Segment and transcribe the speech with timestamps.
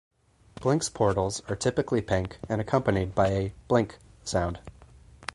[0.55, 4.57] Blink's portals are typically pink and accompanied by a "Blink" sound.